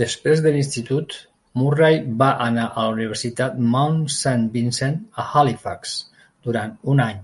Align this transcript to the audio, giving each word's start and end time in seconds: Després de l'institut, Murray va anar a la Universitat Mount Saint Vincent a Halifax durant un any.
Després 0.00 0.40
de 0.46 0.52
l'institut, 0.54 1.14
Murray 1.62 1.98
va 2.22 2.30
anar 2.46 2.64
a 2.70 2.86
la 2.86 2.94
Universitat 2.96 3.60
Mount 3.76 4.00
Saint 4.16 4.48
Vincent 4.58 4.98
a 5.22 5.28
Halifax 5.36 5.94
durant 6.50 6.74
un 6.96 7.06
any. 7.06 7.22